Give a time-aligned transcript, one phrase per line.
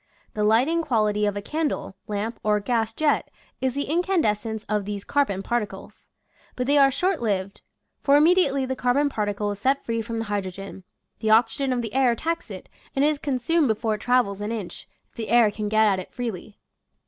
[0.33, 3.29] The lighting quality of a candle, lamp, or gas jet
[3.61, 6.07] is the incandescence of these carbon particles;
[6.55, 7.61] but they are short lived—
[8.01, 10.83] for immediately the carbon particle is set free from the hydrogen,
[11.19, 14.51] the oxygen of the air attacks it and it is consumed before it travels an
[14.51, 16.57] inch, if the air can get at it freely.